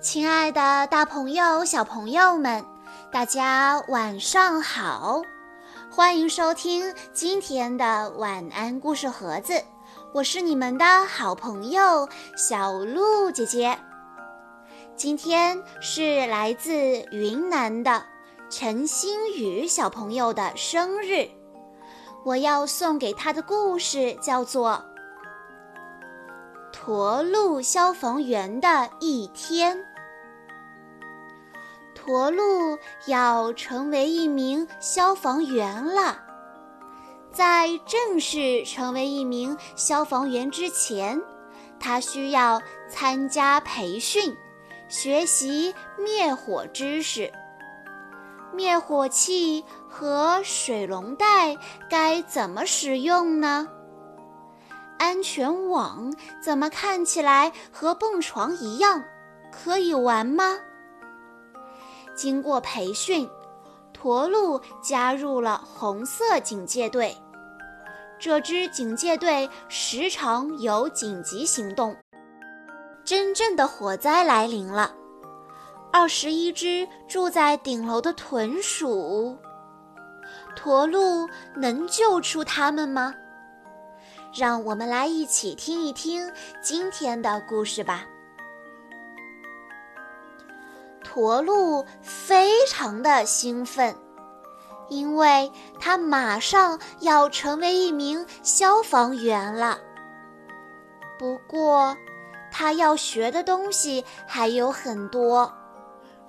[0.00, 2.64] 亲爱的，大朋友、小朋友们，
[3.10, 5.22] 大家晚上好！
[5.90, 9.60] 欢迎收听今天的晚安故事盒子，
[10.14, 13.76] 我是你们的好朋友小鹿姐姐。
[14.94, 16.70] 今天是来自
[17.10, 18.00] 云南的
[18.48, 21.28] 陈星宇小朋友的生日，
[22.24, 24.80] 我要送给他的故事叫做
[26.72, 29.76] 《驼鹿消防员的一天》。
[32.08, 36.18] 驼鹿要成为一名消防员了，
[37.30, 41.20] 在正式成为一名消防员之前，
[41.78, 44.34] 他需要参加培训。
[44.88, 47.30] 学习灭火知识，
[48.54, 51.58] 灭火器和水龙带
[51.90, 53.68] 该怎么使用呢？
[54.98, 56.10] 安全网
[56.42, 59.04] 怎么看起来和蹦床一样，
[59.52, 60.56] 可以玩吗？
[62.18, 63.30] 经过培训，
[63.92, 67.16] 驼鹿加入了红色警戒队。
[68.18, 71.96] 这支警戒队时常有紧急行动。
[73.04, 74.92] 真正的火灾来临了，
[75.92, 79.38] 二十一只住在顶楼的豚鼠，
[80.56, 83.14] 驼鹿能救出它们吗？
[84.34, 86.28] 让我们来一起听一听
[86.60, 88.04] 今天的故事吧。
[91.10, 93.96] 驼鹿非常的兴奋，
[94.90, 95.50] 因为
[95.80, 99.78] 他马上要成为一名消防员了。
[101.18, 101.96] 不过，
[102.52, 105.50] 他要学的东西还有很多，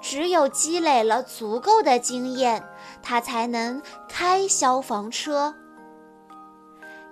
[0.00, 2.64] 只有积累了足够的经验，
[3.02, 5.52] 他才能开消防车。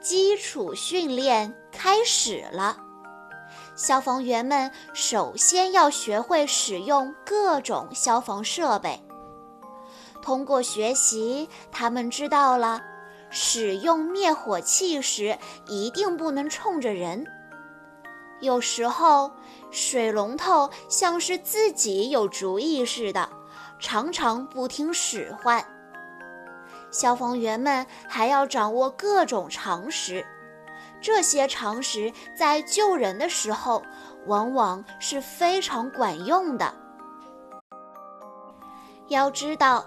[0.00, 2.78] 基础训练开始了，
[3.78, 9.00] 消防员们首先要学会使用各种消防设备。
[10.20, 12.82] 通过学习，他们知道了
[13.30, 15.38] 使用灭火器时
[15.68, 17.24] 一定不能冲着人。
[18.40, 19.30] 有时候，
[19.70, 23.30] 水龙头像是自己有主意似的，
[23.78, 25.64] 常常不听使唤。
[26.90, 30.26] 消防员们还要掌握各种常识，
[31.00, 33.82] 这些常识在救人的时候
[34.26, 36.74] 往往是非常管用的。
[39.08, 39.84] 要知道，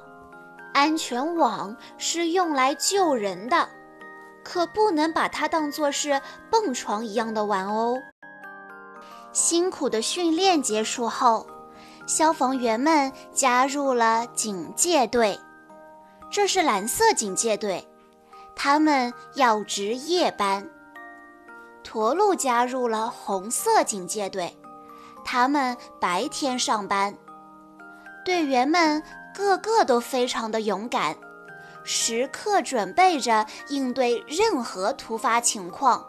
[0.74, 3.70] 安全网是用来救人的，
[4.44, 6.20] 可不能把它当作是
[6.50, 7.96] 蹦床一样的玩哦。
[9.32, 11.46] 辛苦的训练结束后，
[12.08, 15.40] 消防员们加入了警戒队。
[16.32, 17.88] 这是蓝色警戒队，
[18.56, 20.68] 他们要值夜班。
[21.84, 24.56] 驼鹿加入了红色警戒队，
[25.26, 27.16] 他们白天上班。
[28.24, 29.02] 队员们
[29.34, 31.18] 个个都非常的勇敢，
[31.84, 36.06] 时刻准备着应对任何突发情况。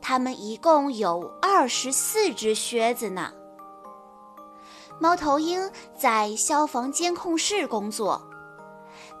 [0.00, 3.32] 他们一共有二十四只靴子呢。
[4.98, 8.22] 猫头鹰在消防监控室工作，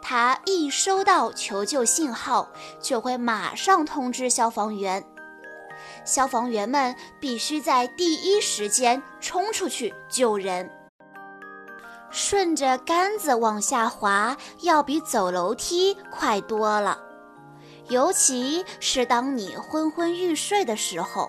[0.00, 2.48] 它一收到求救信号，
[2.80, 5.04] 就会马上通知消防员。
[6.04, 10.70] 消防员们必须在第一时间冲出去救人。
[12.10, 16.98] 顺着杆子往下滑，要比走楼梯快多了。
[17.88, 21.28] 尤其是当你昏昏欲睡的时候，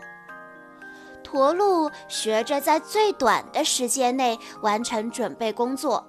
[1.24, 6.08] 驼鹿学着在最短的时间内完成准备工作。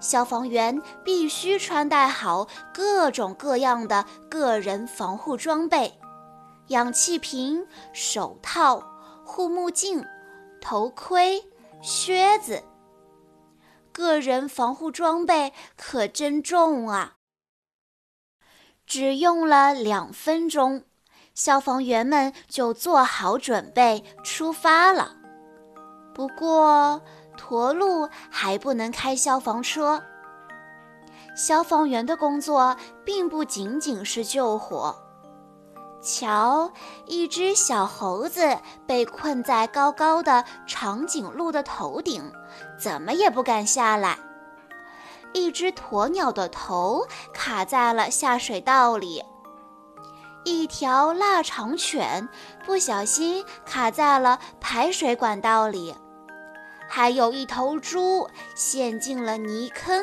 [0.00, 5.92] 消防员必须穿戴好各种各样的个人防护装备：
[6.68, 8.82] 氧气瓶、手套、
[9.24, 10.04] 护目镜、
[10.60, 11.42] 头盔、
[11.80, 12.62] 靴子。
[13.92, 17.14] 个人防护装备可真重啊！
[18.86, 20.84] 只用了两分钟，
[21.34, 25.16] 消防员们就做好准备出发了。
[26.14, 27.02] 不过，
[27.36, 30.02] 驼鹿还不能开消防车。
[31.34, 35.07] 消防员的工作并不仅仅是救火。
[36.00, 36.70] 瞧，
[37.06, 38.56] 一只小猴子
[38.86, 42.32] 被困在高高的长颈鹿的头顶，
[42.78, 44.18] 怎么也不敢下来。
[45.34, 49.22] 一只鸵鸟的头卡在了下水道里，
[50.44, 52.28] 一条腊肠犬
[52.64, 55.94] 不小心卡在了排水管道里，
[56.88, 60.02] 还有一头猪陷进了泥坑。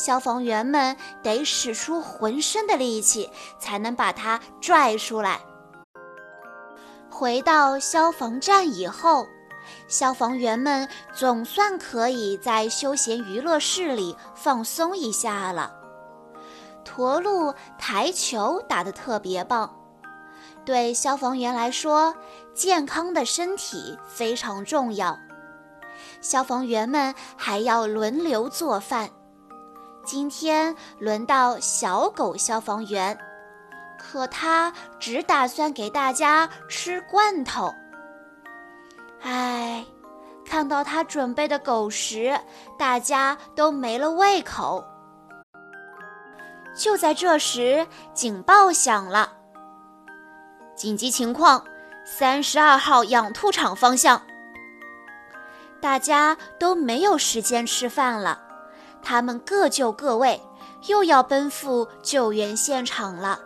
[0.00, 5.38] 消防员们得使出浑身的力气才能把它拽出来。
[7.10, 9.26] 回到消防站以后，
[9.88, 15.70] 消防员们总算可以在休闲娱乐室里放松一下了。
[16.82, 19.70] 驼鹿台球打得特别棒，
[20.64, 22.14] 对消防员来说，
[22.54, 25.18] 健康的身体非常重要。
[26.22, 29.10] 消防员们还要轮流做饭。
[30.12, 33.16] 今天轮到小狗消防员，
[33.96, 37.72] 可他只打算给大家吃罐头。
[39.22, 39.84] 唉，
[40.44, 42.36] 看到他准备的狗食，
[42.76, 44.84] 大家都没了胃口。
[46.74, 49.32] 就在这时，警报响了，
[50.74, 51.64] 紧急情况，
[52.04, 54.20] 三十二号养兔场方向。
[55.80, 58.49] 大家都没有时间吃饭了，
[59.02, 60.40] 他们各就各位，
[60.86, 63.40] 又要奔赴救援现场了。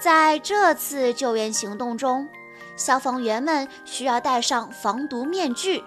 [0.00, 2.28] 在这次救援行动中，
[2.76, 5.82] 消防员们需要戴上防毒面具。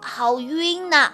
[0.00, 1.12] 好晕呐！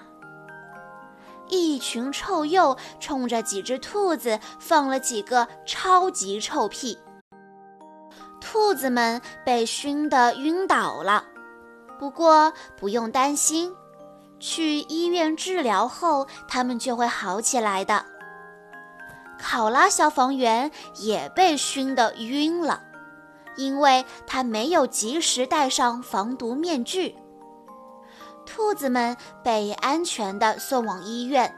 [1.48, 6.98] 一群臭鼬冲着几只兔子放了几个超级臭屁，
[8.40, 11.24] 兔子们被熏得晕倒了。
[11.98, 13.72] 不过不用担心，
[14.38, 18.04] 去医院治疗后，他们就会好起来的。
[19.38, 22.82] 考拉消防员也被熏得晕了，
[23.56, 27.16] 因为他没有及时戴上防毒面具。
[28.46, 31.54] 兔子们被安全地送往医院，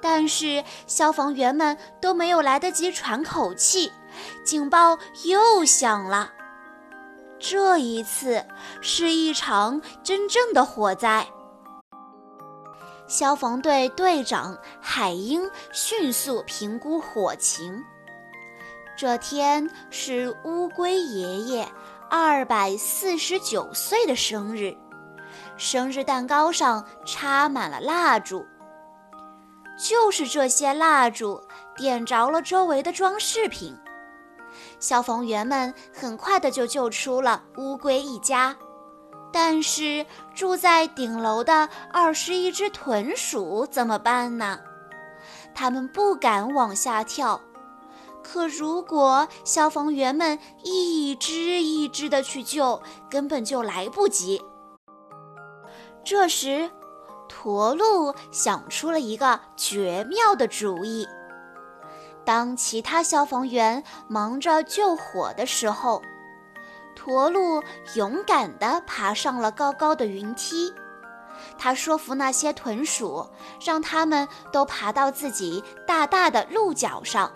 [0.00, 3.90] 但是消防员们都没有来得及喘口气，
[4.44, 6.30] 警报又响了。
[7.38, 8.44] 这一次
[8.80, 11.26] 是一场真正的火灾。
[13.12, 17.84] 消防队队长海英迅速评估火情。
[18.96, 21.68] 这天是乌龟爷爷
[22.08, 24.74] 二百四十九岁的生日，
[25.58, 28.46] 生日蛋糕上插满了蜡烛。
[29.78, 31.38] 就是这些蜡烛
[31.76, 33.76] 点着了周围的装饰品。
[34.80, 38.56] 消防员们很快的就救出了乌龟一家，
[39.32, 44.60] 但是住在顶楼的二十一只豚鼠怎么办呢？
[45.54, 47.40] 他们不敢往下跳，
[48.22, 51.32] 可如果消防员们一只
[51.62, 52.80] 一只的去救，
[53.10, 54.42] 根本就来不及。
[56.04, 56.70] 这时，
[57.28, 61.06] 驼鹿想出了一个绝妙的主意。
[62.24, 66.00] 当其他消防员忙着救火的时候，
[66.94, 67.62] 驼鹿
[67.94, 70.72] 勇敢地爬上了高高的云梯。
[71.58, 73.26] 他说服那些豚鼠，
[73.64, 77.32] 让他们都爬到自己大大的鹿角上。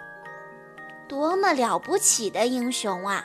[1.09, 3.25] 多么了不起的英雄啊！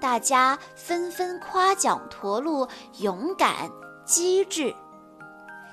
[0.00, 2.66] 大家纷纷夸奖驼鹿
[2.98, 3.70] 勇敢
[4.04, 4.74] 机智。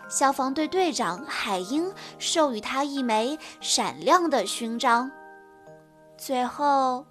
[0.10, 5.10] 消防队队长海英授予他一枚闪亮的勋章。
[6.18, 7.06] 最后，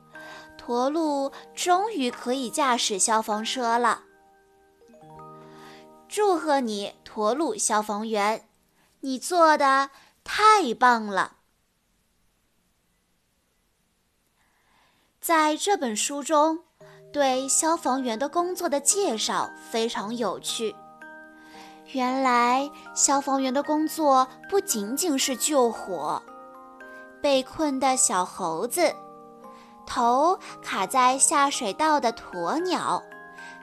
[0.70, 4.04] 驼鹿终于可以驾驶消防车了。
[6.06, 8.48] 祝贺你，驼鹿消防员，
[9.00, 9.90] 你做的
[10.22, 11.38] 太棒了！
[15.20, 16.60] 在这本书中，
[17.12, 20.76] 对消防员的工作的介绍非常有趣。
[21.86, 26.22] 原来消防员的工作不仅仅是救火，
[27.20, 28.94] 被困的小猴子，
[29.90, 33.02] 头卡在下水道的鸵鸟，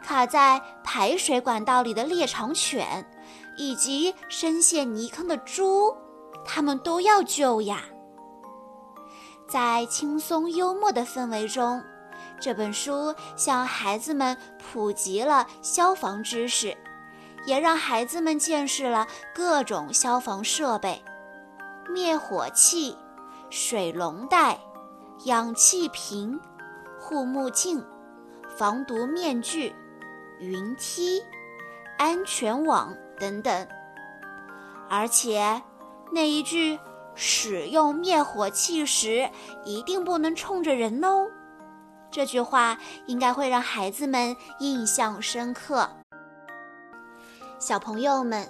[0.03, 3.09] 卡在排水管道里的猎长犬，
[3.55, 5.95] 以及深陷泥坑的猪，
[6.43, 7.81] 他们都要救呀。
[9.47, 11.81] 在轻松幽默的氛围中，
[12.41, 16.75] 这本书向孩子们普及了消防知识。
[17.45, 21.01] 也让孩子们见识了各种消防设备：
[21.87, 22.97] 灭火器、
[23.49, 24.59] 水龙带、
[25.25, 26.39] 氧气瓶、
[26.99, 27.83] 护目镜、
[28.55, 29.73] 防毒面具、
[30.39, 31.21] 云梯、
[31.97, 33.67] 安全网等等。
[34.89, 35.61] 而且，
[36.11, 36.79] 那一句
[37.13, 39.29] “使用灭火器时
[39.65, 41.27] 一定不能冲着人哦”，
[42.09, 45.89] 这句话应该会让孩子们印象深刻。
[47.59, 48.47] 小朋友们，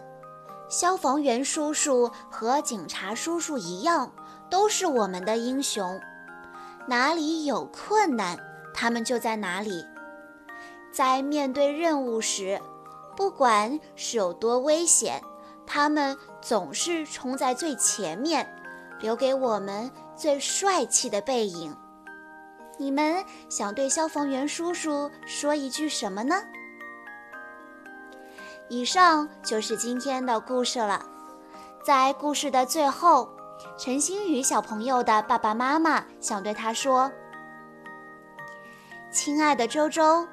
[0.70, 4.12] 消防员叔叔和警察叔叔一样，
[4.50, 6.00] 都是我们的英雄。
[6.88, 8.38] 哪里有困难，
[8.74, 9.86] 他们就在哪里。
[10.92, 12.60] 在面对任务时，
[13.16, 15.22] 不管是有多危险，
[15.66, 18.48] 他们总是冲在最前面，
[19.02, 21.76] 留给我们最帅气的背影。
[22.78, 26.36] 你们想对消防员叔叔说一句什么呢？
[28.70, 31.06] 以上就是今天的故事了。
[31.84, 33.30] 在故事的最后，
[33.78, 37.12] 陈星宇小朋友的爸爸妈妈想对他说
[39.12, 40.28] ：“亲爱的周周，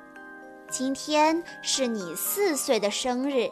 [0.70, 3.50] 今天是你四岁的生日，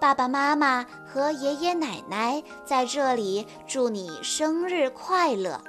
[0.00, 5.60] 爸爸妈妈和爷爷奶奶在这里祝你生日快乐。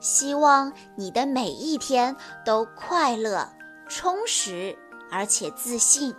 [0.00, 3.48] 希望你的每一天都快乐、
[3.88, 4.76] 充实
[5.10, 6.14] 而且自信。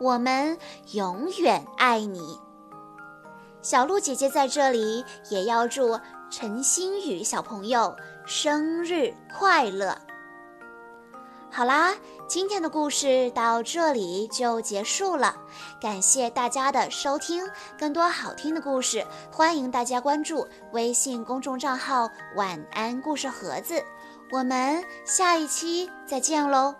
[0.00, 0.58] 我们
[0.92, 2.38] 永远爱你。”
[3.66, 5.98] 小鹿姐姐在这里也要祝
[6.30, 9.98] 陈星宇小朋友生日快乐。
[11.50, 11.92] 好啦，
[12.28, 15.34] 今天的故事到这里就结束了，
[15.80, 17.44] 感谢大家的收听。
[17.76, 22.08] 更多好听的故事，欢迎大家关注微信公众账号
[22.38, 23.82] “晚安故事盒子”。
[24.30, 26.72] 我们下一期再见喽！